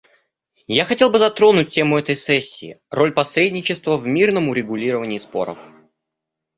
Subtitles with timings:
[0.65, 5.69] Я хотел бы затронуть тему этой сессии— роль посредничества в мирном урегулировании споров.